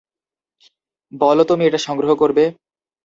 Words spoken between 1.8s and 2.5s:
সংগ্রহ করবে!